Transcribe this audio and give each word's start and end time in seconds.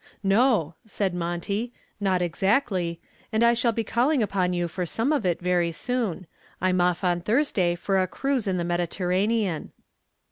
"No," 0.23 0.73
said 0.83 1.13
Monty, 1.13 1.71
"not 1.99 2.23
exactly. 2.23 2.99
And 3.31 3.43
I 3.43 3.53
shall 3.53 3.71
be 3.71 3.83
calling 3.83 4.23
upon 4.23 4.51
you 4.51 4.67
for 4.67 4.83
some 4.83 5.13
of 5.13 5.27
it 5.27 5.39
very 5.39 5.71
soon. 5.71 6.25
I'm 6.59 6.81
off 6.81 7.03
on 7.03 7.21
Thursday 7.21 7.75
for 7.75 8.01
a 8.01 8.07
cruise 8.07 8.47
in 8.47 8.57
the 8.57 8.63
Mediterranean." 8.63 9.71